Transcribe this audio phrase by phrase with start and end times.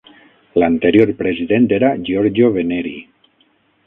[0.59, 2.95] L"anterior president era Giorgio Veneri.